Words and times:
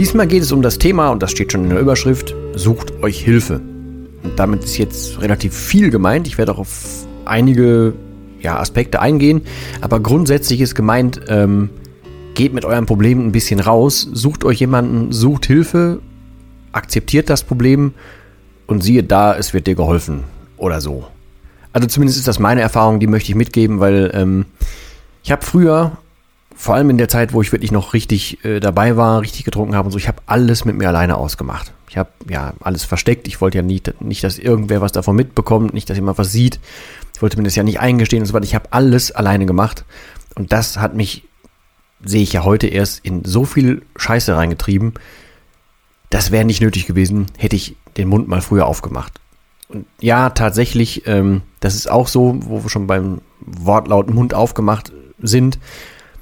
Diesmal 0.00 0.26
geht 0.26 0.42
es 0.42 0.50
um 0.50 0.62
das 0.62 0.78
Thema, 0.78 1.10
und 1.10 1.22
das 1.22 1.30
steht 1.30 1.52
schon 1.52 1.64
in 1.64 1.68
der 1.68 1.78
Überschrift, 1.78 2.34
sucht 2.54 3.02
euch 3.02 3.20
Hilfe. 3.22 3.60
Und 4.22 4.32
damit 4.38 4.64
ist 4.64 4.78
jetzt 4.78 5.20
relativ 5.20 5.54
viel 5.54 5.90
gemeint. 5.90 6.26
Ich 6.26 6.38
werde 6.38 6.52
auch 6.52 6.58
auf 6.58 7.06
einige 7.26 7.92
ja, 8.40 8.58
Aspekte 8.58 9.02
eingehen, 9.02 9.42
aber 9.82 10.00
grundsätzlich 10.00 10.62
ist 10.62 10.74
gemeint, 10.74 11.20
ähm, 11.28 11.68
geht 12.32 12.54
mit 12.54 12.64
eurem 12.64 12.86
Problem 12.86 13.26
ein 13.26 13.30
bisschen 13.30 13.60
raus, 13.60 14.08
sucht 14.10 14.42
euch 14.42 14.60
jemanden, 14.60 15.12
sucht 15.12 15.44
Hilfe, 15.44 16.00
akzeptiert 16.72 17.28
das 17.28 17.44
Problem 17.44 17.92
und 18.66 18.82
siehe 18.82 19.02
da, 19.04 19.36
es 19.36 19.52
wird 19.52 19.66
dir 19.66 19.74
geholfen 19.74 20.24
oder 20.56 20.80
so. 20.80 21.08
Also 21.74 21.86
zumindest 21.88 22.18
ist 22.18 22.26
das 22.26 22.38
meine 22.38 22.62
Erfahrung, 22.62 23.00
die 23.00 23.06
möchte 23.06 23.28
ich 23.28 23.36
mitgeben, 23.36 23.80
weil 23.80 24.10
ähm, 24.14 24.46
ich 25.22 25.30
habe 25.30 25.44
früher 25.44 25.98
vor 26.60 26.74
allem 26.74 26.90
in 26.90 26.98
der 26.98 27.08
Zeit, 27.08 27.32
wo 27.32 27.40
ich 27.40 27.52
wirklich 27.52 27.72
noch 27.72 27.94
richtig 27.94 28.44
äh, 28.44 28.60
dabei 28.60 28.98
war, 28.98 29.22
richtig 29.22 29.44
getrunken 29.44 29.74
habe 29.74 29.86
und 29.86 29.92
so, 29.92 29.98
ich 29.98 30.08
habe 30.08 30.20
alles 30.26 30.66
mit 30.66 30.76
mir 30.76 30.88
alleine 30.88 31.16
ausgemacht. 31.16 31.72
Ich 31.88 31.96
habe 31.96 32.10
ja 32.28 32.52
alles 32.60 32.84
versteckt. 32.84 33.26
Ich 33.28 33.40
wollte 33.40 33.56
ja 33.56 33.62
nicht, 33.62 33.98
nicht, 34.02 34.22
dass 34.22 34.38
irgendwer 34.38 34.82
was 34.82 34.92
davon 34.92 35.16
mitbekommt, 35.16 35.72
nicht, 35.72 35.88
dass 35.88 35.96
jemand 35.96 36.18
was 36.18 36.32
sieht. 36.32 36.60
Ich 37.14 37.22
wollte 37.22 37.38
mir 37.38 37.44
das 37.44 37.56
ja 37.56 37.62
nicht 37.62 37.80
eingestehen 37.80 38.22
und 38.22 38.26
so 38.26 38.34
weiter. 38.34 38.44
Ich 38.44 38.54
habe 38.54 38.74
alles 38.74 39.10
alleine 39.10 39.46
gemacht. 39.46 39.86
Und 40.34 40.52
das 40.52 40.76
hat 40.76 40.94
mich, 40.94 41.24
sehe 42.04 42.22
ich 42.22 42.34
ja 42.34 42.44
heute 42.44 42.66
erst, 42.66 43.06
in 43.06 43.24
so 43.24 43.46
viel 43.46 43.80
Scheiße 43.96 44.36
reingetrieben. 44.36 44.92
Das 46.10 46.30
wäre 46.30 46.44
nicht 46.44 46.60
nötig 46.60 46.84
gewesen, 46.84 47.24
hätte 47.38 47.56
ich 47.56 47.74
den 47.96 48.08
Mund 48.08 48.28
mal 48.28 48.42
früher 48.42 48.66
aufgemacht. 48.66 49.14
Und 49.70 49.86
ja, 49.98 50.28
tatsächlich, 50.28 51.06
ähm, 51.06 51.40
das 51.60 51.74
ist 51.74 51.90
auch 51.90 52.06
so, 52.06 52.38
wo 52.42 52.62
wir 52.62 52.68
schon 52.68 52.86
beim 52.86 53.22
Wortlaut 53.40 54.12
Mund 54.12 54.34
aufgemacht 54.34 54.92
sind 55.22 55.58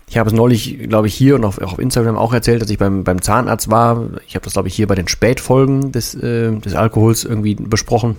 ich 0.08 0.16
habe 0.16 0.30
es 0.30 0.34
neulich, 0.34 0.78
glaube 0.88 1.06
ich, 1.06 1.14
hier 1.14 1.34
und 1.34 1.44
auf, 1.44 1.60
auch 1.60 1.74
auf 1.74 1.78
Instagram 1.78 2.16
auch 2.16 2.32
erzählt, 2.32 2.62
dass 2.62 2.70
ich 2.70 2.78
beim, 2.78 3.04
beim 3.04 3.20
Zahnarzt 3.20 3.70
war. 3.70 4.08
Ich 4.26 4.34
habe 4.34 4.44
das, 4.44 4.54
glaube 4.54 4.68
ich, 4.68 4.74
hier 4.74 4.86
bei 4.86 4.94
den 4.94 5.08
Spätfolgen 5.08 5.92
des, 5.92 6.14
äh, 6.14 6.50
des 6.52 6.74
Alkohols 6.74 7.24
irgendwie 7.24 7.54
besprochen. 7.54 8.16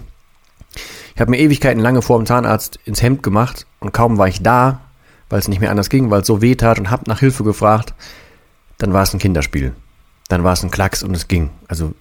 Ich 1.15 1.21
habe 1.21 1.31
mir 1.31 1.39
Ewigkeiten 1.39 1.81
lange 1.81 2.01
vor 2.01 2.19
dem 2.19 2.27
Zahnarzt 2.27 2.79
ins 2.85 3.01
Hemd 3.01 3.23
gemacht 3.23 3.65
und 3.79 3.91
kaum 3.91 4.17
war 4.17 4.27
ich 4.27 4.43
da, 4.43 4.81
weil 5.29 5.39
es 5.39 5.47
nicht 5.47 5.61
mehr 5.61 5.71
anders 5.71 5.89
ging, 5.89 6.11
weil 6.11 6.21
es 6.21 6.27
so 6.27 6.41
weh 6.41 6.55
tat 6.55 6.79
und 6.79 6.91
habe 6.91 7.03
nach 7.07 7.19
Hilfe 7.19 7.43
gefragt, 7.43 7.93
dann 8.77 8.93
war 8.93 9.03
es 9.03 9.13
ein 9.13 9.19
Kinderspiel. 9.19 9.73
Dann 10.27 10.43
war 10.43 10.53
es 10.53 10.63
ein 10.63 10.71
Klacks 10.71 11.01
und 11.01 11.15
es 11.15 11.27
ging. 11.27 11.49
Also 11.67 11.93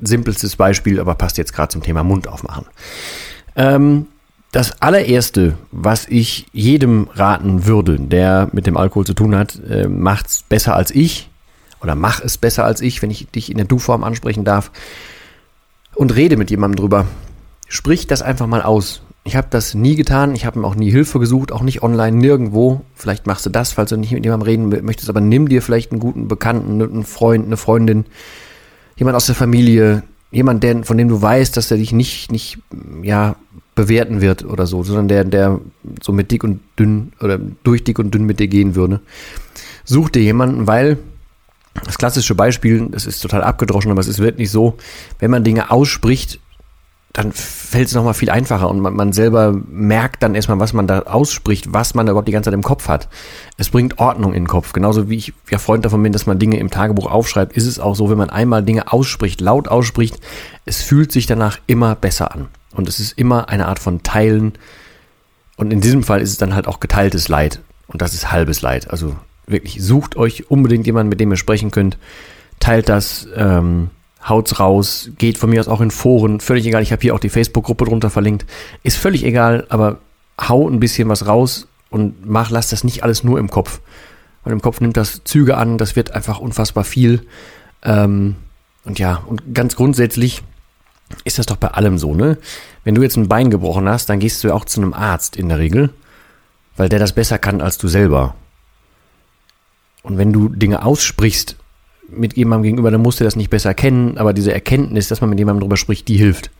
simpelstes 0.00 0.56
Beispiel, 0.56 1.00
aber 1.00 1.14
passt 1.14 1.38
jetzt 1.38 1.54
gerade 1.54 1.68
zum 1.68 1.82
Thema 1.82 2.02
Mund 2.02 2.28
aufmachen. 2.28 2.66
Ähm, 3.54 4.06
das 4.52 4.80
allererste, 4.80 5.58
was 5.70 6.06
ich 6.08 6.46
jedem 6.52 7.08
raten 7.14 7.66
würde, 7.66 7.98
der 7.98 8.48
mit 8.52 8.66
dem 8.66 8.76
Alkohol 8.76 9.04
zu 9.04 9.14
tun 9.14 9.36
hat, 9.36 9.60
äh, 9.68 9.88
macht's 9.88 10.42
besser 10.42 10.74
als 10.74 10.90
ich 10.90 11.28
oder 11.82 11.94
mach 11.94 12.20
es 12.20 12.38
besser 12.38 12.64
als 12.64 12.80
ich, 12.80 13.02
wenn 13.02 13.10
ich 13.10 13.28
dich 13.28 13.50
in 13.50 13.58
der 13.58 13.66
Du-Form 13.66 14.04
ansprechen 14.04 14.44
darf 14.44 14.70
und 15.94 16.14
rede 16.14 16.36
mit 16.36 16.50
jemandem 16.50 16.76
drüber. 16.76 17.06
Sprich 17.68 18.06
das 18.06 18.22
einfach 18.22 18.46
mal 18.46 18.62
aus. 18.62 19.02
Ich 19.24 19.34
habe 19.34 19.48
das 19.50 19.74
nie 19.74 19.96
getan, 19.96 20.36
ich 20.36 20.46
habe 20.46 20.60
mir 20.60 20.66
auch 20.66 20.76
nie 20.76 20.90
Hilfe 20.90 21.18
gesucht, 21.18 21.50
auch 21.50 21.62
nicht 21.62 21.82
online, 21.82 22.16
nirgendwo. 22.16 22.82
Vielleicht 22.94 23.26
machst 23.26 23.44
du 23.44 23.50
das, 23.50 23.72
falls 23.72 23.90
du 23.90 23.96
nicht 23.96 24.12
mit 24.12 24.24
jemandem 24.24 24.46
reden 24.46 24.84
möchtest, 24.84 25.10
aber 25.10 25.20
nimm 25.20 25.48
dir 25.48 25.62
vielleicht 25.62 25.90
einen 25.90 26.00
guten 26.00 26.28
Bekannten, 26.28 26.80
einen 26.80 27.04
Freund, 27.04 27.46
eine 27.46 27.56
Freundin, 27.56 28.04
jemand 28.96 29.16
aus 29.16 29.26
der 29.26 29.34
Familie, 29.34 30.04
jemand, 30.30 30.62
der, 30.62 30.84
von 30.84 30.96
dem 30.96 31.08
du 31.08 31.20
weißt, 31.20 31.56
dass 31.56 31.70
er 31.70 31.76
dich 31.76 31.92
nicht, 31.92 32.30
nicht, 32.30 32.58
ja, 33.02 33.34
bewerten 33.76 34.20
wird 34.20 34.44
oder 34.44 34.66
so, 34.66 34.82
sondern 34.82 35.06
der, 35.06 35.22
der 35.22 35.60
so 36.02 36.12
mit 36.12 36.32
dick 36.32 36.42
und 36.42 36.60
dünn 36.78 37.12
oder 37.20 37.38
durch 37.38 37.84
dick 37.84 38.00
und 38.00 38.12
dünn 38.12 38.24
mit 38.24 38.40
dir 38.40 38.48
gehen 38.48 38.74
würde. 38.74 39.00
Such 39.84 40.08
dir 40.08 40.22
jemanden, 40.22 40.66
weil 40.66 40.98
das 41.84 41.98
klassische 41.98 42.34
Beispiel, 42.34 42.88
das 42.90 43.06
ist 43.06 43.20
total 43.20 43.44
abgedroschen, 43.44 43.92
aber 43.92 44.00
es 44.00 44.08
ist 44.08 44.18
wirklich 44.18 44.50
so, 44.50 44.76
wenn 45.20 45.30
man 45.30 45.44
Dinge 45.44 45.70
ausspricht, 45.70 46.40
dann 47.12 47.32
fällt 47.32 47.88
es 47.88 47.94
nochmal 47.94 48.14
viel 48.14 48.28
einfacher 48.28 48.68
und 48.68 48.80
man, 48.80 48.94
man, 48.94 49.12
selber 49.12 49.54
merkt 49.70 50.22
dann 50.22 50.34
erstmal, 50.34 50.58
was 50.58 50.74
man 50.74 50.86
da 50.86 51.00
ausspricht, 51.00 51.72
was 51.72 51.94
man 51.94 52.04
da 52.04 52.10
überhaupt 52.10 52.28
die 52.28 52.32
ganze 52.32 52.48
Zeit 52.48 52.54
im 52.54 52.62
Kopf 52.62 52.88
hat. 52.88 53.08
Es 53.56 53.70
bringt 53.70 53.98
Ordnung 53.98 54.34
in 54.34 54.42
den 54.42 54.48
Kopf. 54.48 54.74
Genauso 54.74 55.08
wie 55.08 55.16
ich 55.16 55.32
ja 55.50 55.56
Freund 55.56 55.84
davon 55.86 56.02
bin, 56.02 56.12
dass 56.12 56.26
man 56.26 56.38
Dinge 56.38 56.58
im 56.58 56.70
Tagebuch 56.70 57.10
aufschreibt, 57.10 57.56
ist 57.56 57.66
es 57.66 57.78
auch 57.78 57.96
so, 57.96 58.10
wenn 58.10 58.18
man 58.18 58.28
einmal 58.28 58.62
Dinge 58.62 58.92
ausspricht, 58.92 59.40
laut 59.40 59.68
ausspricht, 59.68 60.18
es 60.66 60.82
fühlt 60.82 61.10
sich 61.10 61.26
danach 61.26 61.58
immer 61.66 61.94
besser 61.94 62.34
an. 62.34 62.48
Und 62.76 62.88
es 62.88 63.00
ist 63.00 63.18
immer 63.18 63.48
eine 63.48 63.66
Art 63.66 63.78
von 63.78 64.02
Teilen. 64.02 64.52
Und 65.56 65.72
in 65.72 65.80
diesem 65.80 66.02
Fall 66.02 66.20
ist 66.20 66.30
es 66.30 66.38
dann 66.38 66.54
halt 66.54 66.68
auch 66.68 66.80
geteiltes 66.80 67.28
Leid. 67.28 67.60
Und 67.88 68.02
das 68.02 68.14
ist 68.14 68.30
halbes 68.30 68.62
Leid. 68.62 68.90
Also 68.90 69.16
wirklich, 69.46 69.82
sucht 69.82 70.16
euch 70.16 70.50
unbedingt 70.50 70.86
jemanden, 70.86 71.08
mit 71.08 71.20
dem 71.20 71.30
ihr 71.30 71.36
sprechen 71.36 71.70
könnt. 71.70 71.96
Teilt 72.60 72.88
das, 72.88 73.26
ähm, 73.34 73.90
haut's 74.28 74.60
raus, 74.60 75.10
geht 75.18 75.38
von 75.38 75.50
mir 75.50 75.60
aus 75.60 75.68
auch 75.68 75.80
in 75.80 75.90
Foren. 75.90 76.40
Völlig 76.40 76.66
egal, 76.66 76.82
ich 76.82 76.92
habe 76.92 77.02
hier 77.02 77.14
auch 77.14 77.20
die 77.20 77.28
Facebook-Gruppe 77.28 77.86
drunter 77.86 78.10
verlinkt. 78.10 78.44
Ist 78.82 78.98
völlig 78.98 79.24
egal, 79.24 79.66
aber 79.68 79.98
hau 80.40 80.68
ein 80.68 80.80
bisschen 80.80 81.08
was 81.08 81.26
raus 81.26 81.68
und 81.90 82.26
mach, 82.26 82.50
lass 82.50 82.68
das 82.68 82.84
nicht 82.84 83.02
alles 83.02 83.24
nur 83.24 83.38
im 83.38 83.50
Kopf. 83.50 83.80
Weil 84.44 84.52
im 84.52 84.62
Kopf 84.62 84.80
nimmt 84.80 84.96
das 84.96 85.22
Züge 85.24 85.56
an, 85.56 85.78
das 85.78 85.96
wird 85.96 86.12
einfach 86.12 86.38
unfassbar 86.40 86.84
viel. 86.84 87.26
Ähm, 87.82 88.36
und 88.84 88.98
ja, 88.98 89.22
und 89.26 89.54
ganz 89.54 89.76
grundsätzlich 89.76 90.42
ist 91.24 91.38
das 91.38 91.46
doch 91.46 91.56
bei 91.56 91.68
allem 91.68 91.98
so, 91.98 92.14
ne? 92.14 92.38
Wenn 92.84 92.94
du 92.94 93.02
jetzt 93.02 93.16
ein 93.16 93.28
Bein 93.28 93.50
gebrochen 93.50 93.88
hast, 93.88 94.08
dann 94.08 94.20
gehst 94.20 94.42
du 94.42 94.48
ja 94.48 94.54
auch 94.54 94.64
zu 94.64 94.80
einem 94.80 94.92
Arzt 94.92 95.36
in 95.36 95.48
der 95.48 95.58
Regel, 95.58 95.90
weil 96.76 96.88
der 96.88 96.98
das 96.98 97.12
besser 97.12 97.38
kann 97.38 97.60
als 97.60 97.78
du 97.78 97.88
selber. 97.88 98.34
Und 100.02 100.18
wenn 100.18 100.32
du 100.32 100.48
Dinge 100.48 100.84
aussprichst 100.84 101.56
mit 102.08 102.36
jemandem 102.36 102.64
gegenüber, 102.64 102.90
dann 102.90 103.02
musst 103.02 103.18
du 103.18 103.24
das 103.24 103.34
nicht 103.34 103.50
besser 103.50 103.74
kennen, 103.74 104.18
aber 104.18 104.32
diese 104.32 104.52
Erkenntnis, 104.52 105.08
dass 105.08 105.20
man 105.20 105.30
mit 105.30 105.38
jemandem 105.38 105.62
drüber 105.62 105.76
spricht, 105.76 106.06
die 106.08 106.16
hilft. 106.16 106.50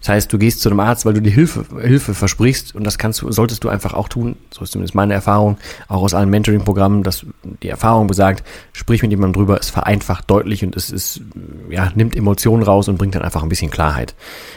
Das 0.00 0.08
heißt, 0.08 0.32
du 0.32 0.38
gehst 0.38 0.62
zu 0.62 0.70
einem 0.70 0.80
Arzt, 0.80 1.04
weil 1.04 1.12
du 1.12 1.20
die 1.20 1.30
Hilfe, 1.30 1.64
Hilfe 1.80 2.14
versprichst 2.14 2.74
und 2.74 2.84
das 2.84 2.96
kannst 2.96 3.20
du, 3.20 3.30
solltest 3.30 3.64
du 3.64 3.68
einfach 3.68 3.92
auch 3.92 4.08
tun. 4.08 4.36
So 4.50 4.62
ist 4.62 4.72
zumindest 4.72 4.94
meine 4.94 5.12
Erfahrung, 5.12 5.58
auch 5.88 6.02
aus 6.02 6.14
allen 6.14 6.30
Mentoring-Programmen, 6.30 7.02
dass 7.02 7.26
die 7.62 7.68
Erfahrung 7.68 8.06
besagt, 8.06 8.42
sprich 8.72 9.02
mit 9.02 9.10
jemandem 9.10 9.34
drüber, 9.34 9.58
es 9.60 9.68
vereinfacht 9.68 10.30
deutlich 10.30 10.64
und 10.64 10.74
es 10.74 10.90
ist, 10.90 11.20
ja, 11.68 11.92
nimmt 11.94 12.16
Emotionen 12.16 12.62
raus 12.62 12.88
und 12.88 12.96
bringt 12.96 13.14
dann 13.14 13.22
einfach 13.22 13.42
ein 13.42 13.50
bisschen 13.50 13.70
Klarheit. 13.70 14.14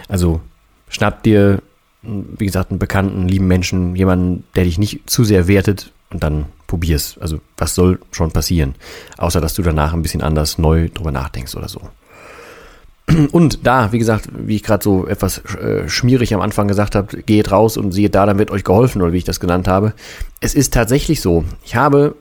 Also 0.07 0.39
schnapp 0.87 1.23
dir, 1.23 1.61
wie 2.01 2.45
gesagt, 2.45 2.71
einen 2.71 2.79
bekannten, 2.79 3.27
lieben 3.27 3.47
Menschen, 3.47 3.95
jemanden, 3.95 4.45
der 4.55 4.63
dich 4.63 4.77
nicht 4.77 5.09
zu 5.09 5.25
sehr 5.25 5.47
wertet 5.47 5.91
und 6.09 6.23
dann 6.23 6.45
probier's. 6.67 7.17
Also 7.19 7.41
was 7.57 7.75
soll 7.75 7.99
schon 8.11 8.31
passieren? 8.31 8.75
Außer, 9.17 9.41
dass 9.41 9.55
du 9.55 9.61
danach 9.61 9.93
ein 9.93 10.03
bisschen 10.03 10.21
anders 10.21 10.57
neu 10.57 10.89
drüber 10.89 11.11
nachdenkst 11.11 11.55
oder 11.55 11.67
so. 11.67 11.81
Und 13.31 13.67
da, 13.67 13.91
wie 13.91 13.99
gesagt, 13.99 14.29
wie 14.33 14.55
ich 14.55 14.63
gerade 14.63 14.83
so 14.83 15.05
etwas 15.07 15.39
äh, 15.55 15.89
schmierig 15.89 16.33
am 16.33 16.41
Anfang 16.41 16.67
gesagt 16.67 16.95
habe, 16.95 17.21
geht 17.23 17.51
raus 17.51 17.75
und 17.75 17.91
sieht 17.91 18.15
da, 18.15 18.25
dann 18.25 18.39
wird 18.39 18.49
euch 18.49 18.63
geholfen, 18.63 19.01
oder 19.01 19.11
wie 19.11 19.17
ich 19.17 19.23
das 19.25 19.41
genannt 19.41 19.67
habe. 19.67 19.93
Es 20.39 20.55
ist 20.55 20.73
tatsächlich 20.73 21.19
so. 21.19 21.43
Ich 21.63 21.75
habe, 21.75 22.15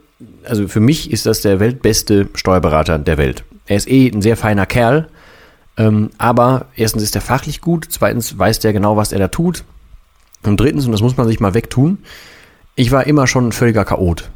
also 0.44 0.66
für 0.66 0.80
mich 0.80 1.12
ist 1.12 1.24
das 1.24 1.40
der 1.40 1.60
weltbeste 1.60 2.28
Steuerberater 2.34 2.98
der 2.98 3.16
Welt. 3.16 3.44
Er 3.66 3.76
ist 3.76 3.88
eh 3.88 4.08
ein 4.08 4.22
sehr 4.22 4.36
feiner 4.36 4.66
Kerl, 4.66 5.08
ähm, 5.76 6.10
aber 6.18 6.66
erstens 6.76 7.04
ist 7.04 7.14
er 7.14 7.20
fachlich 7.20 7.60
gut, 7.60 7.86
zweitens 7.88 8.38
weiß 8.38 8.58
der 8.58 8.72
genau, 8.72 8.96
was 8.96 9.12
er 9.12 9.20
da 9.20 9.28
tut. 9.28 9.64
Und 10.42 10.58
drittens, 10.58 10.84
und 10.84 10.92
das 10.92 11.00
muss 11.00 11.16
man 11.16 11.28
sich 11.28 11.38
mal 11.38 11.54
wegtun, 11.54 11.98
ich 12.74 12.90
war 12.90 13.06
immer 13.06 13.26
schon 13.26 13.48
ein 13.48 13.52
völliger 13.52 13.84
Chaot. 13.84 14.30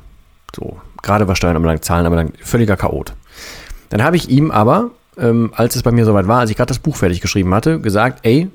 So, 0.55 0.79
gerade 1.03 1.27
was 1.27 1.39
Steuern 1.39 1.57
anbelangt, 1.57 1.85
Zahlen 1.85 2.07
anbelangt, 2.07 2.37
völliger 2.41 2.77
Chaot. 2.77 3.15
Dann 3.89 4.03
habe 4.03 4.17
ich 4.17 4.29
ihm 4.29 4.51
aber, 4.51 4.91
ähm, 5.19 5.53
als 5.55 5.77
es 5.77 5.83
bei 5.83 5.93
mir 5.93 6.05
soweit 6.05 6.29
war, 6.29 6.41
als 6.41 6.51
ich 6.51 6.57
gerade 6.57 6.69
das 6.69 6.79
Buch 6.79 6.97
fertig 6.97 7.21
geschrieben 7.21 7.55
hatte, 7.55 7.81
gesagt, 7.81 8.21
ey, 8.23 8.51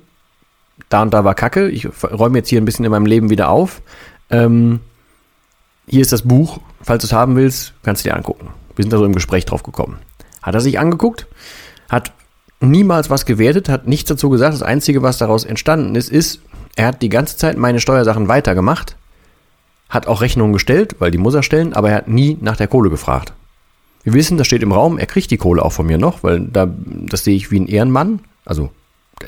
da 0.90 1.02
und 1.02 1.13
da 1.13 1.24
war 1.24 1.36
Kacke, 1.36 1.69
ich 1.69 1.88
räume 2.04 2.40
jetzt 2.40 2.50
hier 2.50 2.62
ein 2.62 2.66
bisschen 2.66 2.86
in 2.86 2.92
meinem 2.92 3.06
Leben 3.06 3.30
wieder 3.30 3.50
auf. 3.50 3.81
Ähm, 4.30 4.80
hier 5.88 6.02
ist 6.02 6.12
das 6.12 6.24
Buch, 6.24 6.60
falls 6.81 7.02
du 7.02 7.08
es 7.08 7.13
haben 7.13 7.36
willst, 7.36 7.74
kannst 7.84 8.04
du 8.04 8.10
dir 8.10 8.16
angucken. 8.16 8.50
Wir 8.75 8.84
sind 8.84 8.94
da 8.94 8.98
so 8.98 9.06
im 9.06 9.13
Gespräch 9.13 9.46
drauf 9.46 9.63
gekommen. 9.63 9.98
Hat 10.42 10.56
er 10.56 10.62
sich 10.62 10.80
angeguckt, 10.80 11.28
hat 11.90 12.13
niemals 12.60 13.10
was 13.10 13.25
gewertet, 13.25 13.69
hat 13.69 13.88
nichts 13.88 14.10
dazu 14.10 14.30
gesagt. 14.30 14.54
Das 14.54 14.63
Einzige, 14.63 15.02
was 15.02 15.18
daraus 15.18 15.46
entstanden 15.46 15.96
ist, 15.96 16.10
ist, 16.10 16.40
er 16.75 16.88
hat 16.88 17.02
die 17.02 17.10
ganze 17.10 17.38
Zeit 17.38 17.58
meine 17.58 17.80
Steuersachen 17.80 18.28
weitergemacht, 18.28 18.96
hat 19.90 20.08
auch 20.08 20.22
Rechnungen 20.22 20.54
gestellt, 20.54 20.96
weil 21.00 21.12
die 21.12 21.18
muss 21.18 21.34
er 21.34 21.44
stellen, 21.44 21.74
aber 21.74 21.90
er 21.90 21.98
hat 21.98 22.08
nie 22.08 22.38
nach 22.40 22.58
der 22.58 22.68
Kohle 22.68 22.90
gefragt. 22.90 23.34
Wir 24.03 24.13
wissen, 24.13 24.38
das 24.38 24.48
steht 24.48 24.63
im 24.63 24.71
Raum, 24.71 24.98
er 24.98 25.06
kriegt 25.06 25.31
die 25.31 25.38
Kohle 25.38 25.63
auch 25.63 25.74
von 25.74 25.86
mir 25.86 25.98
noch, 25.98 26.24
weil 26.24 26.39
da, 26.42 26.68
das 26.68 27.24
sehe 27.24 27.36
ich 27.36 27.51
wie 27.51 27.59
ein 27.59 27.68
Ehrenmann. 27.68 28.19
Also, 28.45 28.71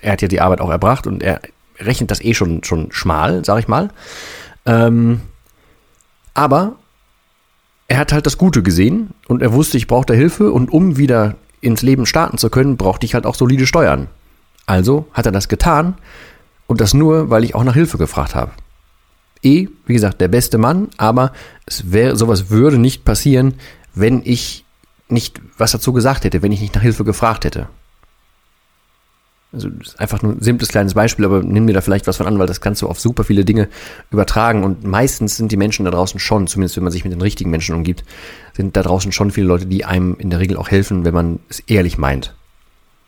er 0.01 0.13
hat 0.13 0.21
ja 0.21 0.27
die 0.27 0.41
Arbeit 0.41 0.61
auch 0.61 0.71
erbracht 0.71 1.05
und 1.05 1.21
er 1.21 1.41
rechnet 1.79 2.11
das 2.11 2.21
eh 2.21 2.33
schon, 2.33 2.63
schon 2.63 2.91
schmal, 2.91 3.45
sag 3.45 3.59
ich 3.59 3.67
mal. 3.67 3.89
Ähm, 4.65 5.21
aber 6.33 6.75
er 7.87 7.97
hat 7.97 8.13
halt 8.13 8.25
das 8.25 8.37
Gute 8.37 8.63
gesehen 8.63 9.11
und 9.27 9.41
er 9.41 9.53
wusste, 9.53 9.77
ich 9.77 9.87
brauche 9.87 10.05
da 10.05 10.13
Hilfe 10.13 10.51
und 10.51 10.71
um 10.71 10.97
wieder 10.97 11.35
ins 11.61 11.81
Leben 11.81 12.05
starten 12.05 12.37
zu 12.37 12.49
können, 12.49 12.77
brauchte 12.77 13.05
ich 13.05 13.13
halt 13.13 13.25
auch 13.25 13.35
solide 13.35 13.67
Steuern. 13.67 14.07
Also 14.65 15.07
hat 15.13 15.25
er 15.25 15.31
das 15.31 15.47
getan 15.49 15.95
und 16.67 16.81
das 16.81 16.93
nur, 16.93 17.29
weil 17.29 17.43
ich 17.43 17.55
auch 17.55 17.63
nach 17.63 17.73
Hilfe 17.73 17.97
gefragt 17.97 18.35
habe. 18.35 18.51
Eh, 19.43 19.67
wie 19.85 19.93
gesagt, 19.93 20.21
der 20.21 20.29
beste 20.29 20.57
Mann, 20.57 20.89
aber 20.97 21.33
es 21.65 21.91
wäre, 21.91 22.15
sowas 22.15 22.49
würde 22.49 22.77
nicht 22.77 23.03
passieren, 23.03 23.55
wenn 23.93 24.21
ich 24.23 24.65
nicht 25.07 25.41
was 25.57 25.71
dazu 25.71 25.93
gesagt 25.93 26.23
hätte, 26.23 26.41
wenn 26.41 26.51
ich 26.51 26.61
nicht 26.61 26.75
nach 26.75 26.81
Hilfe 26.81 27.03
gefragt 27.03 27.45
hätte. 27.45 27.67
Also 29.53 29.69
einfach 29.97 30.23
nur 30.23 30.31
ein 30.33 30.41
simples 30.41 30.69
kleines 30.69 30.95
Beispiel, 30.95 31.25
aber 31.25 31.43
nimm 31.43 31.65
mir 31.65 31.73
da 31.73 31.81
vielleicht 31.81 32.07
was 32.07 32.17
von 32.17 32.25
an, 32.25 32.39
weil 32.39 32.47
das 32.47 32.59
kannst 32.59 32.81
du 32.81 32.87
auf 32.87 32.99
super 32.99 33.23
viele 33.23 33.45
Dinge 33.45 33.69
übertragen. 34.09 34.63
Und 34.63 34.83
meistens 34.83 35.37
sind 35.37 35.51
die 35.51 35.57
Menschen 35.57 35.85
da 35.85 35.91
draußen 35.91 36.19
schon, 36.19 36.47
zumindest 36.47 36.75
wenn 36.75 36.83
man 36.83 36.91
sich 36.91 37.03
mit 37.03 37.13
den 37.13 37.21
richtigen 37.21 37.51
Menschen 37.51 37.75
umgibt, 37.75 38.03
sind 38.53 38.75
da 38.75 38.81
draußen 38.81 39.11
schon 39.11 39.29
viele 39.29 39.45
Leute, 39.45 39.67
die 39.67 39.85
einem 39.85 40.15
in 40.17 40.31
der 40.31 40.39
Regel 40.39 40.57
auch 40.57 40.69
helfen, 40.69 41.05
wenn 41.05 41.13
man 41.13 41.39
es 41.49 41.59
ehrlich 41.67 41.99
meint. 41.99 42.33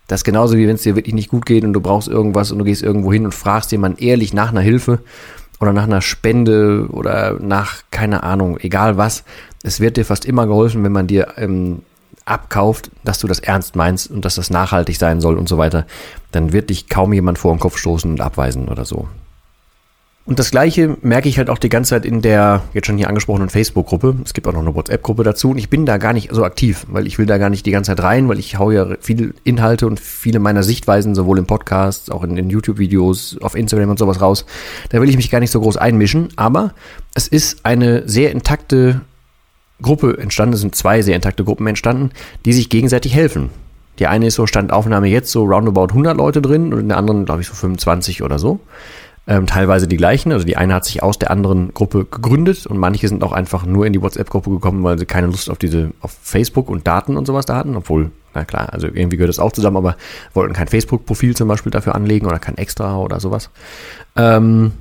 Das 0.08 0.20
ist 0.20 0.24
genauso 0.24 0.56
wie 0.56 0.68
wenn 0.68 0.76
es 0.76 0.84
dir 0.84 0.96
wirklich 0.96 1.16
nicht 1.16 1.30
gut 1.30 1.48
geht 1.48 1.64
und 1.64 1.74
du 1.74 1.82
brauchst 1.82 2.08
irgendwas 2.08 2.52
und 2.52 2.60
du 2.60 2.66
gehst 2.66 2.84
irgendwo 2.84 3.12
hin 3.12 3.26
und 3.26 3.34
fragst 3.34 3.72
jemanden 3.72 4.04
ehrlich 4.04 4.34
nach 4.34 4.50
einer 4.50 4.62
Hilfe 4.62 5.00
oder 5.60 5.74
nach 5.74 5.84
einer 5.84 6.02
Spende 6.02 6.88
oder 6.92 7.38
nach, 7.40 7.84
keine 7.92 8.24
Ahnung, 8.24 8.58
egal 8.60 8.98
was. 8.98 9.24
Es 9.64 9.80
wird 9.80 9.98
dir 9.98 10.06
fast 10.06 10.26
immer 10.26 10.48
geholfen, 10.48 10.84
wenn 10.84 10.92
man 10.92 11.08
dir 11.08 11.34
ähm, 11.38 11.82
abkauft, 12.26 12.92
dass 13.04 13.20
du 13.20 13.28
das 13.28 13.40
ernst 13.40 13.76
meinst 13.76 14.10
und 14.10 14.26
dass 14.26 14.36
das 14.36 14.50
nachhaltig 14.50 14.98
sein 14.98 15.22
soll 15.22 15.38
und 15.38 15.48
so 15.48 15.58
weiter, 15.58 15.86
dann 16.32 16.54
wird 16.54 16.70
dich 16.70 16.88
kaum 16.90 17.14
jemand 17.14 17.38
vor 17.38 17.54
den 17.54 17.60
Kopf 17.60 17.78
stoßen 17.78 18.12
und 18.12 18.22
abweisen 18.22 18.68
oder 18.68 18.86
so. 18.86 19.08
Und 20.28 20.40
das 20.40 20.50
Gleiche 20.50 20.98
merke 21.04 21.30
ich 21.30 21.38
halt 21.38 21.52
auch 21.52 21.60
die 21.60 21.70
ganze 21.70 21.90
Zeit 21.90 22.04
in 22.04 22.24
der 22.24 22.64
jetzt 22.74 22.88
schon 22.88 22.98
hier 22.98 23.10
angesprochenen 23.10 23.50
Facebook-Gruppe. 23.50 24.16
Es 24.26 24.34
gibt 24.34 24.48
auch 24.48 24.54
noch 24.54 24.62
eine 24.62 24.74
WhatsApp-Gruppe 24.74 25.24
dazu 25.24 25.52
und 25.52 25.60
ich 25.60 25.70
bin 25.70 25.86
da 25.86 25.98
gar 25.98 26.14
nicht 26.14 26.34
so 26.34 26.44
aktiv, 26.44 26.88
weil 26.90 27.06
ich 27.06 27.20
will 27.20 27.28
da 27.28 27.38
gar 27.38 27.52
nicht 27.52 27.64
die 27.68 27.72
ganze 27.72 27.92
Zeit 27.92 28.04
rein, 28.04 28.28
weil 28.28 28.40
ich 28.40 28.58
hau 28.58 28.72
ja 28.72 28.88
viele 29.00 29.36
Inhalte 29.44 29.86
und 29.86 30.00
viele 30.00 30.40
meiner 30.40 30.64
Sichtweisen 30.64 31.14
sowohl 31.14 31.38
im 31.38 31.46
Podcast, 31.46 32.12
auch 32.12 32.24
in 32.24 32.36
den 32.36 32.50
YouTube-Videos, 32.50 33.38
auf 33.42 33.54
Instagram 33.54 33.92
und 33.92 34.00
sowas 34.00 34.20
raus. 34.20 34.48
Da 34.90 35.00
will 35.00 35.10
ich 35.10 35.16
mich 35.16 35.30
gar 35.30 35.42
nicht 35.42 35.52
so 35.52 35.62
groß 35.62 35.78
einmischen, 35.78 36.30
aber 36.38 36.74
es 37.14 37.28
ist 37.28 37.64
eine 37.64 38.10
sehr 38.10 38.32
intakte 38.32 39.02
Gruppe 39.80 40.18
entstanden, 40.18 40.56
es 40.56 40.62
sind 40.62 40.74
zwei 40.74 41.04
sehr 41.04 41.16
intakte 41.16 41.44
Gruppen 41.44 41.68
entstanden, 41.68 42.10
die 42.46 42.54
sich 42.54 42.70
gegenseitig 42.72 43.14
helfen. 43.14 43.52
Die 44.00 44.08
eine 44.08 44.28
ist 44.28 44.36
so 44.36 44.48
Standaufnahme 44.48 45.08
jetzt 45.08 45.32
so 45.32 45.44
roundabout 45.44 45.90
100 45.90 46.18
Leute 46.18 46.42
drin 46.42 46.74
und 46.74 46.80
in 46.80 46.88
der 46.90 46.98
anderen, 46.98 47.26
glaube 47.26 47.42
ich, 47.42 47.48
so 47.48 47.54
25 47.54 48.24
oder 48.24 48.40
so. 48.40 48.60
Ähm, 49.28 49.48
teilweise 49.48 49.88
die 49.88 49.98
gleichen. 49.98 50.32
Also 50.32 50.46
die 50.46 50.56
eine 50.56 50.76
hat 50.76 50.86
sich 50.86 51.02
aus 51.02 51.18
der 51.18 51.32
anderen 51.32 51.74
Gruppe 51.74 52.06
gegründet 52.06 52.68
und 52.68 52.78
manche 52.78 53.08
sind 53.08 53.24
auch 53.24 53.32
einfach 53.32 53.66
nur 53.66 53.88
in 53.88 53.94
die 53.94 54.02
WhatsApp-Gruppe 54.02 54.52
gekommen, 54.52 54.84
weil 54.84 55.00
sie 55.00 55.08
keine 55.08 55.28
Lust 55.28 55.50
auf 55.50 55.58
diese, 55.58 55.92
auf 56.02 56.16
Facebook 56.22 56.70
und 56.70 56.86
Daten 56.86 57.18
und 57.18 57.26
sowas 57.26 57.48
da 57.48 57.56
hatten. 57.56 57.76
Obwohl, 57.76 58.12
na 58.36 58.46
klar, 58.46 58.72
also 58.72 58.86
irgendwie 58.86 59.18
gehört 59.18 59.30
das 59.30 59.40
auch 59.40 59.52
zusammen, 59.52 59.78
aber 59.78 59.96
wollten 60.36 60.54
kein 60.54 60.68
Facebook-Profil 60.68 61.36
zum 61.36 61.48
Beispiel 61.48 61.72
dafür 61.72 61.96
anlegen 61.96 62.28
oder 62.28 62.38
kein 62.38 62.58
Extra 62.58 62.98
oder 62.98 63.20
sowas. 63.20 63.50
Ähm, 64.16 64.74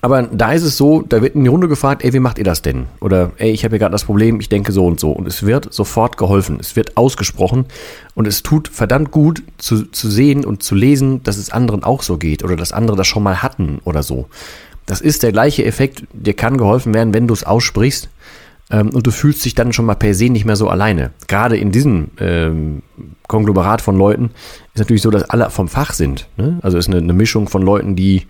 aber 0.00 0.22
da 0.24 0.52
ist 0.52 0.62
es 0.62 0.76
so, 0.76 1.02
da 1.02 1.22
wird 1.22 1.36
in 1.36 1.44
die 1.44 1.48
Runde 1.48 1.68
gefragt, 1.68 2.04
ey, 2.04 2.12
wie 2.12 2.18
macht 2.18 2.38
ihr 2.38 2.44
das 2.44 2.60
denn? 2.60 2.86
Oder 3.00 3.32
ey, 3.38 3.50
ich 3.52 3.64
habe 3.64 3.72
hier 3.72 3.78
gerade 3.78 3.92
das 3.92 4.04
Problem, 4.04 4.40
ich 4.40 4.48
denke 4.48 4.72
so 4.72 4.84
und 4.84 4.98
so. 4.98 5.12
Und 5.12 5.26
es 5.28 5.44
wird 5.44 5.72
sofort 5.72 6.16
geholfen, 6.16 6.58
es 6.60 6.74
wird 6.74 6.96
ausgesprochen 6.96 7.66
und 8.14 8.26
es 8.26 8.42
tut 8.42 8.68
verdammt 8.68 9.12
gut 9.12 9.42
zu, 9.58 9.84
zu 9.84 10.10
sehen 10.10 10.44
und 10.44 10.62
zu 10.62 10.74
lesen, 10.74 11.22
dass 11.22 11.36
es 11.36 11.50
anderen 11.50 11.84
auch 11.84 12.02
so 12.02 12.18
geht 12.18 12.42
oder 12.42 12.56
dass 12.56 12.72
andere 12.72 12.96
das 12.96 13.06
schon 13.06 13.22
mal 13.22 13.42
hatten 13.42 13.80
oder 13.84 14.02
so. 14.02 14.26
Das 14.86 15.00
ist 15.00 15.22
der 15.22 15.32
gleiche 15.32 15.64
Effekt, 15.64 16.04
dir 16.12 16.34
kann 16.34 16.58
geholfen 16.58 16.92
werden, 16.92 17.14
wenn 17.14 17.28
du 17.28 17.34
es 17.34 17.44
aussprichst 17.44 18.08
ähm, 18.70 18.90
und 18.90 19.06
du 19.06 19.12
fühlst 19.12 19.44
dich 19.44 19.54
dann 19.54 19.72
schon 19.72 19.86
mal 19.86 19.94
per 19.94 20.14
se 20.14 20.30
nicht 20.30 20.44
mehr 20.44 20.56
so 20.56 20.68
alleine. 20.68 21.10
Gerade 21.28 21.56
in 21.56 21.70
diesem 21.70 22.08
ähm, 22.18 22.82
Konglomerat 23.28 23.82
von 23.82 23.96
Leuten 23.96 24.30
ist 24.74 24.80
natürlich 24.80 25.02
so, 25.02 25.10
dass 25.10 25.24
alle 25.30 25.50
vom 25.50 25.68
Fach 25.68 25.92
sind. 25.92 26.28
Ne? 26.36 26.58
Also 26.62 26.76
ist 26.76 26.88
eine, 26.88 26.98
eine 26.98 27.12
Mischung 27.12 27.48
von 27.48 27.62
Leuten, 27.62 27.96
die 27.96 28.26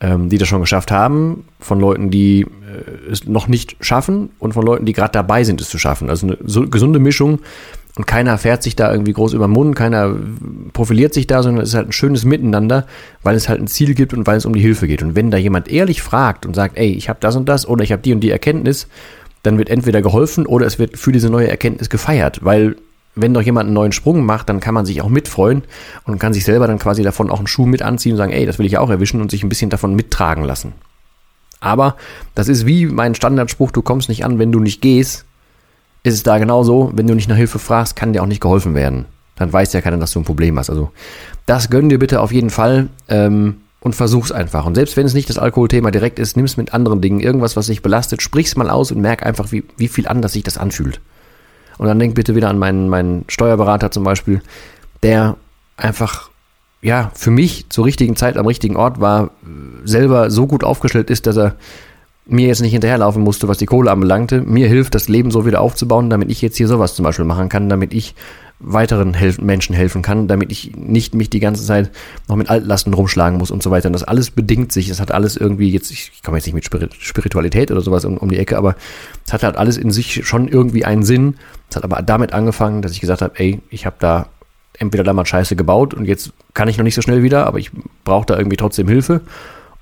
ähm, 0.00 0.28
die 0.28 0.38
das 0.38 0.48
schon 0.48 0.60
geschafft 0.60 0.90
haben, 0.90 1.44
von 1.58 1.80
Leuten, 1.80 2.10
die 2.10 2.42
äh, 2.42 3.10
es 3.10 3.26
noch 3.26 3.48
nicht 3.48 3.76
schaffen 3.80 4.30
und 4.38 4.54
von 4.54 4.64
Leuten, 4.64 4.84
die 4.84 4.92
gerade 4.92 5.12
dabei 5.12 5.44
sind, 5.44 5.60
es 5.60 5.68
zu 5.68 5.78
schaffen. 5.78 6.10
Also 6.10 6.26
eine 6.26 6.38
so 6.44 6.68
gesunde 6.68 6.98
Mischung 6.98 7.40
und 7.96 8.06
keiner 8.06 8.36
fährt 8.36 8.62
sich 8.62 8.76
da 8.76 8.92
irgendwie 8.92 9.14
groß 9.14 9.32
über 9.32 9.46
den 9.46 9.52
Mund, 9.52 9.74
keiner 9.74 10.14
profiliert 10.74 11.14
sich 11.14 11.26
da, 11.26 11.42
sondern 11.42 11.62
es 11.62 11.70
ist 11.70 11.74
halt 11.76 11.88
ein 11.88 11.92
schönes 11.92 12.26
Miteinander, 12.26 12.86
weil 13.22 13.36
es 13.36 13.48
halt 13.48 13.60
ein 13.60 13.68
Ziel 13.68 13.94
gibt 13.94 14.12
und 14.12 14.26
weil 14.26 14.36
es 14.36 14.44
um 14.44 14.54
die 14.54 14.60
Hilfe 14.60 14.86
geht. 14.86 15.02
Und 15.02 15.16
wenn 15.16 15.30
da 15.30 15.38
jemand 15.38 15.68
ehrlich 15.68 16.02
fragt 16.02 16.44
und 16.44 16.54
sagt, 16.54 16.76
ey, 16.76 16.92
ich 16.92 17.08
habe 17.08 17.20
das 17.20 17.36
und 17.36 17.48
das 17.48 17.66
oder 17.66 17.82
ich 17.82 17.92
habe 17.92 18.02
die 18.02 18.12
und 18.12 18.20
die 18.20 18.30
Erkenntnis, 18.30 18.86
dann 19.42 19.56
wird 19.56 19.70
entweder 19.70 20.02
geholfen 20.02 20.44
oder 20.44 20.66
es 20.66 20.78
wird 20.78 20.98
für 20.98 21.12
diese 21.12 21.30
neue 21.30 21.48
Erkenntnis 21.48 21.88
gefeiert, 21.88 22.44
weil 22.44 22.76
wenn 23.16 23.34
doch 23.34 23.42
jemand 23.42 23.66
einen 23.66 23.74
neuen 23.74 23.92
Sprung 23.92 24.24
macht, 24.24 24.48
dann 24.48 24.60
kann 24.60 24.74
man 24.74 24.86
sich 24.86 25.00
auch 25.00 25.08
mitfreuen 25.08 25.64
und 26.04 26.18
kann 26.18 26.34
sich 26.34 26.44
selber 26.44 26.66
dann 26.66 26.78
quasi 26.78 27.02
davon 27.02 27.30
auch 27.30 27.38
einen 27.38 27.46
Schuh 27.46 27.66
mit 27.66 27.82
anziehen 27.82 28.12
und 28.12 28.18
sagen, 28.18 28.32
ey, 28.32 28.46
das 28.46 28.58
will 28.58 28.66
ich 28.66 28.78
auch 28.78 28.90
erwischen 28.90 29.20
und 29.20 29.30
sich 29.30 29.42
ein 29.42 29.48
bisschen 29.48 29.70
davon 29.70 29.96
mittragen 29.96 30.44
lassen. 30.44 30.74
Aber 31.58 31.96
das 32.34 32.48
ist 32.48 32.66
wie 32.66 32.86
mein 32.86 33.14
Standardspruch, 33.14 33.70
du 33.70 33.80
kommst 33.80 34.10
nicht 34.10 34.24
an, 34.24 34.38
wenn 34.38 34.52
du 34.52 34.60
nicht 34.60 34.82
gehst. 34.82 35.24
Ist 36.02 36.14
es 36.14 36.22
da 36.22 36.38
genauso, 36.38 36.92
wenn 36.94 37.06
du 37.06 37.14
nicht 37.14 37.28
nach 37.28 37.36
Hilfe 37.36 37.58
fragst, 37.58 37.96
kann 37.96 38.12
dir 38.12 38.22
auch 38.22 38.26
nicht 38.26 38.42
geholfen 38.42 38.74
werden. 38.74 39.06
Dann 39.34 39.52
weiß 39.52 39.72
ja 39.72 39.80
keiner, 39.80 39.96
dass 39.96 40.12
du 40.12 40.20
ein 40.20 40.24
Problem 40.24 40.58
hast. 40.58 40.70
Also 40.70 40.90
das 41.46 41.70
gönn 41.70 41.88
dir 41.88 41.98
bitte 41.98 42.20
auf 42.20 42.32
jeden 42.32 42.50
Fall 42.50 42.88
ähm, 43.08 43.56
und 43.80 43.94
versuch's 43.94 44.30
einfach. 44.30 44.66
Und 44.66 44.74
selbst 44.74 44.96
wenn 44.96 45.06
es 45.06 45.14
nicht 45.14 45.30
das 45.30 45.38
Alkoholthema 45.38 45.90
direkt 45.90 46.18
ist, 46.18 46.36
nimm 46.36 46.44
es 46.44 46.56
mit 46.56 46.74
anderen 46.74 47.00
Dingen. 47.00 47.20
Irgendwas, 47.20 47.56
was 47.56 47.66
dich 47.66 47.82
belastet, 47.82 48.20
sprich's 48.20 48.56
mal 48.56 48.70
aus 48.70 48.92
und 48.92 49.00
merk 49.00 49.24
einfach, 49.24 49.52
wie, 49.52 49.64
wie 49.78 49.88
viel 49.88 50.06
anders 50.06 50.34
sich 50.34 50.42
das 50.42 50.58
anfühlt. 50.58 51.00
Und 51.78 51.86
dann 51.86 51.98
denk 51.98 52.14
bitte 52.14 52.34
wieder 52.34 52.48
an 52.48 52.58
meinen, 52.58 52.88
meinen 52.88 53.24
Steuerberater 53.28 53.90
zum 53.90 54.04
Beispiel, 54.04 54.40
der 55.02 55.36
einfach, 55.76 56.30
ja, 56.82 57.10
für 57.14 57.30
mich 57.30 57.66
zur 57.68 57.84
richtigen 57.84 58.16
Zeit 58.16 58.36
am 58.36 58.46
richtigen 58.46 58.76
Ort 58.76 59.00
war, 59.00 59.30
selber 59.84 60.30
so 60.30 60.46
gut 60.46 60.64
aufgestellt 60.64 61.10
ist, 61.10 61.26
dass 61.26 61.36
er 61.36 61.54
mir 62.26 62.48
jetzt 62.48 62.60
nicht 62.60 62.72
hinterherlaufen 62.72 63.22
musste, 63.22 63.46
was 63.48 63.58
die 63.58 63.66
Kohle 63.66 63.90
anbelangte. 63.90 64.40
Mir 64.40 64.68
hilft, 64.68 64.94
das 64.94 65.08
Leben 65.08 65.30
so 65.30 65.46
wieder 65.46 65.60
aufzubauen, 65.60 66.10
damit 66.10 66.30
ich 66.30 66.42
jetzt 66.42 66.56
hier 66.56 66.66
sowas 66.66 66.94
zum 66.94 67.04
Beispiel 67.04 67.24
machen 67.24 67.48
kann, 67.48 67.68
damit 67.68 67.94
ich 67.94 68.14
weiteren 68.58 69.12
Hel 69.12 69.34
Menschen 69.40 69.74
helfen 69.74 70.02
kann, 70.02 70.28
damit 70.28 70.50
ich 70.50 70.74
nicht 70.76 71.14
mich 71.14 71.28
die 71.28 71.40
ganze 71.40 71.64
Zeit 71.64 71.90
noch 72.26 72.36
mit 72.36 72.48
Altlasten 72.48 72.94
rumschlagen 72.94 73.38
muss 73.38 73.50
und 73.50 73.62
so 73.62 73.70
weiter. 73.70 73.88
Und 73.88 73.92
das 73.92 74.04
alles 74.04 74.30
bedingt 74.30 74.72
sich. 74.72 74.88
Das 74.88 75.00
hat 75.00 75.12
alles 75.12 75.36
irgendwie 75.36 75.70
jetzt, 75.70 75.90
ich 75.90 76.22
komme 76.22 76.38
jetzt 76.38 76.46
nicht 76.46 76.54
mit 76.54 76.64
Spiritualität 76.64 77.70
oder 77.70 77.82
sowas 77.82 78.04
um, 78.04 78.16
um 78.16 78.30
die 78.30 78.38
Ecke, 78.38 78.56
aber 78.56 78.74
es 79.26 79.32
hat 79.32 79.42
halt 79.42 79.56
alles 79.56 79.76
in 79.76 79.90
sich 79.90 80.26
schon 80.26 80.48
irgendwie 80.48 80.84
einen 80.84 81.02
Sinn. 81.02 81.36
Es 81.68 81.76
hat 81.76 81.84
aber 81.84 82.00
damit 82.02 82.32
angefangen, 82.32 82.80
dass 82.80 82.92
ich 82.92 83.00
gesagt 83.00 83.20
habe, 83.20 83.38
ey, 83.38 83.60
ich 83.68 83.84
habe 83.84 83.96
da 83.98 84.28
entweder 84.78 85.04
damals 85.04 85.28
Scheiße 85.28 85.56
gebaut 85.56 85.94
und 85.94 86.06
jetzt 86.06 86.32
kann 86.54 86.68
ich 86.68 86.78
noch 86.78 86.84
nicht 86.84 86.94
so 86.94 87.02
schnell 87.02 87.22
wieder, 87.22 87.46
aber 87.46 87.58
ich 87.58 87.70
brauche 88.04 88.26
da 88.26 88.36
irgendwie 88.36 88.56
trotzdem 88.56 88.88
Hilfe. 88.88 89.20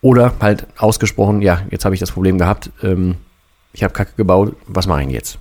Oder 0.01 0.35
halt 0.41 0.67
ausgesprochen, 0.77 1.43
ja, 1.43 1.63
jetzt 1.71 1.85
habe 1.85 1.95
ich 1.95 2.01
das 2.01 2.13
Problem 2.13 2.39
gehabt, 2.39 2.71
ähm, 2.83 3.17
ich 3.73 3.83
habe 3.83 3.95
Kacke 3.95 4.13
gebaut, 4.17 4.55
was 4.67 4.87
mache 4.87 5.01
ich 5.01 5.07
denn 5.07 5.15
jetzt? 5.15 5.39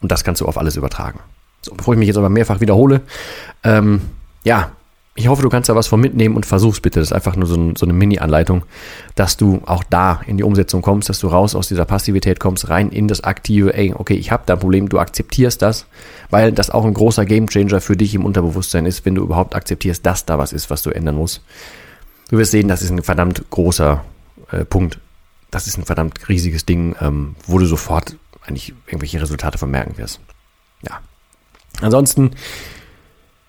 Und 0.00 0.12
das 0.12 0.22
kannst 0.22 0.40
du 0.40 0.46
auf 0.46 0.58
alles 0.58 0.76
übertragen. 0.76 1.20
So, 1.64 1.74
bevor 1.74 1.94
ich 1.94 1.98
mich 1.98 2.08
jetzt 2.08 2.16
aber 2.16 2.28
mehrfach 2.28 2.60
wiederhole, 2.60 3.00
ähm, 3.62 4.02
ja, 4.44 4.72
ich 5.16 5.28
hoffe, 5.28 5.42
du 5.42 5.48
kannst 5.48 5.68
da 5.68 5.76
was 5.76 5.86
von 5.86 6.00
mitnehmen 6.00 6.34
und 6.34 6.44
versuch's 6.44 6.80
bitte. 6.80 6.98
Das 6.98 7.08
ist 7.08 7.12
einfach 7.12 7.36
nur 7.36 7.46
so, 7.46 7.54
ein, 7.54 7.76
so 7.76 7.86
eine 7.86 7.92
Mini-Anleitung, 7.92 8.64
dass 9.14 9.36
du 9.36 9.62
auch 9.64 9.84
da 9.84 10.20
in 10.26 10.38
die 10.38 10.42
Umsetzung 10.42 10.82
kommst, 10.82 11.08
dass 11.08 11.20
du 11.20 11.28
raus 11.28 11.54
aus 11.54 11.68
dieser 11.68 11.84
Passivität 11.84 12.40
kommst, 12.40 12.68
rein 12.68 12.90
in 12.90 13.06
das 13.06 13.22
Aktive. 13.22 13.74
Ey, 13.74 13.94
okay, 13.96 14.14
ich 14.14 14.32
habe 14.32 14.42
da 14.46 14.54
ein 14.54 14.58
Problem, 14.58 14.88
du 14.88 14.98
akzeptierst 14.98 15.62
das, 15.62 15.86
weil 16.30 16.50
das 16.50 16.70
auch 16.70 16.84
ein 16.84 16.94
großer 16.94 17.26
Gamechanger 17.26 17.80
für 17.80 17.96
dich 17.96 18.14
im 18.16 18.24
Unterbewusstsein 18.24 18.86
ist, 18.86 19.06
wenn 19.06 19.14
du 19.14 19.22
überhaupt 19.22 19.54
akzeptierst, 19.54 20.04
dass 20.04 20.26
da 20.26 20.38
was 20.38 20.52
ist, 20.52 20.68
was 20.68 20.82
du 20.82 20.90
ändern 20.90 21.14
musst. 21.14 21.42
Du 22.30 22.38
wirst 22.38 22.50
sehen, 22.50 22.66
das 22.66 22.82
ist 22.82 22.90
ein 22.90 23.02
verdammt 23.02 23.48
großer 23.50 24.04
äh, 24.50 24.64
Punkt. 24.64 24.98
Das 25.52 25.68
ist 25.68 25.78
ein 25.78 25.84
verdammt 25.84 26.28
riesiges 26.28 26.66
Ding, 26.66 26.96
ähm, 27.00 27.36
wo 27.46 27.58
du 27.58 27.66
sofort 27.66 28.16
eigentlich 28.44 28.74
irgendwelche 28.86 29.22
Resultate 29.22 29.58
vermerken 29.58 29.96
wirst. 29.96 30.18
Ja, 30.82 30.98
Ansonsten, 31.84 32.30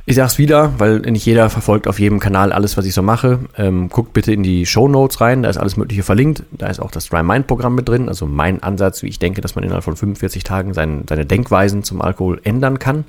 ich 0.05 0.15
sag's 0.17 0.37
wieder, 0.37 0.73
weil 0.77 0.99
nicht 0.99 1.25
jeder 1.25 1.49
verfolgt 1.49 1.87
auf 1.87 1.99
jedem 1.99 2.19
Kanal 2.19 2.51
alles, 2.51 2.77
was 2.77 2.85
ich 2.85 2.93
so 2.93 3.01
mache. 3.01 3.39
Ähm, 3.57 3.89
guckt 3.89 4.13
bitte 4.13 4.33
in 4.33 4.43
die 4.43 4.65
Show 4.65 4.87
Notes 4.87 5.21
rein, 5.21 5.41
da 5.41 5.49
ist 5.49 5.57
alles 5.57 5.77
Mögliche 5.77 6.03
verlinkt. 6.03 6.43
Da 6.51 6.67
ist 6.67 6.79
auch 6.79 6.91
das 6.91 7.07
Dry 7.07 7.23
Mind 7.23 7.47
Programm 7.47 7.75
mit 7.75 7.87
drin, 7.87 8.09
also 8.09 8.25
mein 8.25 8.61
Ansatz, 8.61 9.01
wie 9.03 9.07
ich 9.07 9.19
denke, 9.19 9.41
dass 9.41 9.55
man 9.55 9.63
innerhalb 9.63 9.83
von 9.83 9.95
45 9.95 10.43
Tagen 10.43 10.73
sein, 10.73 11.05
seine 11.07 11.25
Denkweisen 11.25 11.83
zum 11.83 12.01
Alkohol 12.01 12.41
ändern 12.43 12.77
kann. 12.77 13.05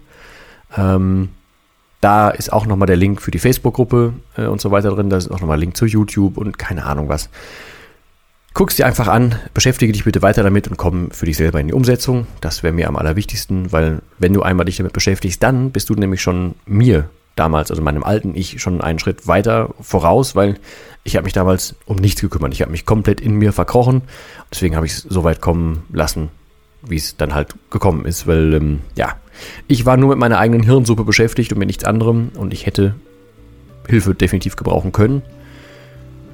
Ähm, 0.77 1.31
da 2.01 2.31
ist 2.31 2.53
auch 2.53 2.67
nochmal 2.67 2.87
der 2.87 2.97
Link 2.97 3.21
für 3.21 3.31
die 3.31 3.39
Facebook-Gruppe 3.39 4.13
äh, 4.37 4.47
und 4.47 4.61
so 4.61 4.71
weiter 4.71 4.91
drin. 4.91 5.11
Da 5.11 5.17
ist 5.17 5.31
auch 5.31 5.41
nochmal 5.41 5.59
Link 5.59 5.77
zu 5.77 5.87
YouTube 5.87 6.37
und 6.37 6.59
keine 6.59 6.85
Ahnung 6.85 7.09
was. 7.09 7.31
Guck 8.57 8.71
es 8.71 8.77
dir 8.77 8.87
einfach 8.87 9.09
an, 9.09 9.35
beschäftige 9.53 9.93
dich 9.93 10.05
bitte 10.05 10.23
weiter 10.23 10.43
damit 10.43 10.67
und 10.67 10.79
komm 10.79 11.11
für 11.11 11.27
dich 11.27 11.37
selber 11.37 11.61
in 11.61 11.67
die 11.67 11.75
Umsetzung. 11.75 12.27
Das 12.41 12.63
wäre 12.63 12.73
mir 12.73 12.89
am 12.89 12.97
allerwichtigsten, 12.97 13.71
weil 13.71 14.01
wenn 14.19 14.33
du 14.33 14.41
einmal 14.41 14.65
dich 14.65 14.79
damit 14.79 14.95
beschäftigst, 14.95 15.43
dann 15.43 15.73
bist 15.73 15.91
du 15.91 15.95
nämlich 15.95 16.23
schon 16.23 16.55
mir 16.65 17.11
damals, 17.35 17.71
also 17.71 17.83
meinem 17.83 18.03
alten 18.03 18.35
Ich, 18.35 18.63
schon 18.63 18.81
einen 18.81 18.99
Schritt 18.99 19.29
weiter 19.29 19.75
voraus, 19.83 20.37
weil 20.37 20.59
ich 21.05 21.17
habe 21.17 21.25
mich 21.25 21.35
damals 21.35 21.75
um 21.85 21.97
nichts 21.97 22.23
gekümmert. 22.23 22.55
Ich 22.55 22.63
habe 22.63 22.71
mich 22.71 22.87
komplett 22.87 23.21
in 23.21 23.35
mir 23.35 23.53
verkrochen. 23.53 24.01
Deswegen 24.51 24.75
habe 24.75 24.87
ich 24.87 24.93
es 24.93 25.03
so 25.03 25.23
weit 25.23 25.43
kommen 25.43 25.83
lassen, 25.93 26.31
wie 26.81 26.97
es 26.97 27.19
dann 27.19 27.35
halt 27.35 27.55
gekommen 27.71 28.07
ist, 28.07 28.27
weil 28.27 28.55
ähm, 28.55 28.79
ja, 28.97 29.17
ich 29.69 29.85
war 29.85 29.99
nur 29.99 30.09
mit 30.09 30.19
meiner 30.19 30.39
eigenen 30.39 30.63
Hirnsuppe 30.63 31.05
beschäftigt 31.05 31.53
und 31.53 31.59
mit 31.59 31.67
nichts 31.67 31.85
anderem 31.85 32.31
und 32.35 32.55
ich 32.55 32.65
hätte 32.65 32.95
Hilfe 33.87 34.15
definitiv 34.15 34.57
gebrauchen 34.57 34.93
können. 34.93 35.21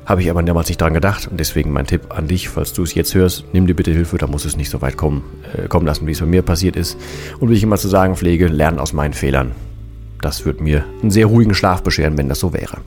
Habe 0.05 0.21
ich 0.21 0.31
aber 0.31 0.43
damals 0.43 0.69
nicht 0.69 0.81
dran 0.81 0.95
gedacht 0.95 1.29
und 1.31 1.39
deswegen 1.39 1.73
mein 1.73 1.87
Tipp 1.87 2.03
an 2.09 2.27
dich, 2.27 2.49
falls 2.49 2.73
du 2.73 2.83
es 2.83 2.95
jetzt 2.95 3.15
hörst, 3.15 3.45
nimm 3.53 3.67
dir 3.67 3.75
bitte 3.75 3.93
Hilfe, 3.93 4.19
da 4.19 4.27
muss 4.27 4.45
es 4.45 4.57
nicht 4.57 4.71
so 4.71 4.83
weit 4.83 4.97
kommen, 4.97 5.23
äh, 5.57 5.69
kommen 5.69 5.87
lassen, 5.87 6.07
wie 6.07 6.13
es 6.13 6.21
bei 6.21 6.27
mir 6.27 6.43
passiert 6.43 6.77
ist. 6.77 6.97
Und 7.39 7.51
wie 7.51 7.55
ich 7.55 7.63
immer 7.63 7.77
zu 7.77 7.89
sagen 7.89 8.17
pflege, 8.17 8.49
lern 8.49 8.79
aus 8.79 8.93
meinen 8.93 9.15
Fehlern. 9.15 9.53
Das 10.21 10.45
wird 10.45 10.61
mir 10.61 10.85
einen 11.03 11.11
sehr 11.11 11.27
ruhigen 11.27 11.55
Schlaf 11.55 11.83
bescheren, 11.83 12.19
wenn 12.19 12.29
das 12.29 12.41
so 12.41 12.53
wäre. 12.53 12.79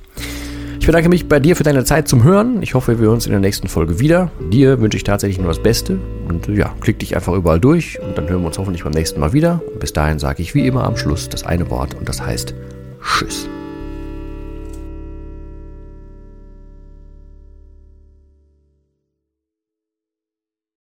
Ich 0.79 0.87
bedanke 0.87 1.09
mich 1.09 1.27
bei 1.27 1.39
dir 1.39 1.55
für 1.55 1.63
deine 1.63 1.83
Zeit 1.83 2.07
zum 2.07 2.23
Hören. 2.23 2.61
Ich 2.61 2.75
hoffe, 2.75 2.99
wir 2.99 3.05
hören 3.05 3.15
uns 3.15 3.25
in 3.25 3.31
der 3.31 3.41
nächsten 3.41 3.67
Folge 3.67 3.99
wieder. 3.99 4.29
Dir 4.51 4.81
wünsche 4.81 4.97
ich 4.97 5.03
tatsächlich 5.03 5.39
nur 5.39 5.47
das 5.47 5.63
Beste. 5.63 5.97
Und 6.27 6.47
ja, 6.47 6.75
klick 6.79 6.99
dich 6.99 7.15
einfach 7.15 7.33
überall 7.33 7.59
durch 7.59 7.99
und 8.01 8.17
dann 8.17 8.29
hören 8.29 8.41
wir 8.41 8.47
uns 8.47 8.59
hoffentlich 8.59 8.83
beim 8.83 8.93
nächsten 8.93 9.19
Mal 9.19 9.33
wieder. 9.33 9.61
Und 9.73 9.79
bis 9.79 9.93
dahin 9.93 10.19
sage 10.19 10.43
ich 10.43 10.53
wie 10.53 10.67
immer 10.67 10.83
am 10.83 10.95
Schluss 10.95 11.27
das 11.27 11.43
eine 11.43 11.71
Wort 11.71 11.95
und 11.95 12.07
das 12.07 12.21
heißt 12.21 12.53
Tschüss. 13.01 13.49